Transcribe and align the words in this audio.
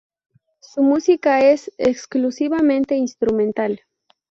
Su 0.61 0.81
música 0.81 1.41
es 1.41 1.71
exclusivamente 1.77 2.95
instrumental. 2.95 3.81